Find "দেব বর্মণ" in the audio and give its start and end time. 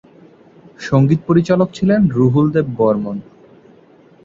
2.51-3.17